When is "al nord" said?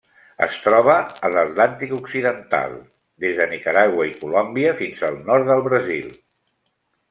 5.11-5.49